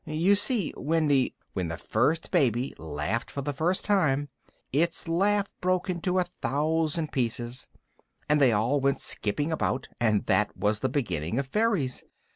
You 0.05 0.33
see, 0.33 0.73
Wendy, 0.75 1.35
when 1.53 1.67
the 1.67 1.77
first 1.77 2.31
baby 2.31 2.73
laughed 2.79 3.29
for 3.29 3.43
the 3.43 3.53
first 3.53 3.85
time, 3.85 4.29
its 4.73 5.07
laugh 5.07 5.53
broke 5.61 5.91
into 5.91 6.17
a 6.17 6.23
thousand 6.41 7.11
pieces, 7.11 7.67
and 8.27 8.41
they 8.41 8.51
all 8.51 8.81
went 8.81 8.99
skipping 8.99 9.51
about, 9.51 9.89
and 9.99 10.25
that 10.25 10.57
was 10.57 10.79
the 10.79 10.89
beginning 10.89 11.37
of 11.37 11.45
fairies. 11.45 12.03